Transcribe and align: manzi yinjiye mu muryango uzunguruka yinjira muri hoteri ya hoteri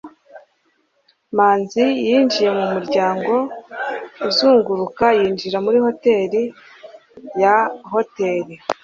manzi 1.35 1.85
yinjiye 2.07 2.49
mu 2.57 2.65
muryango 2.73 3.33
uzunguruka 4.27 5.05
yinjira 5.19 5.57
muri 5.65 5.77
hoteri 5.85 6.41
ya 7.41 7.57
hoteri 7.91 8.53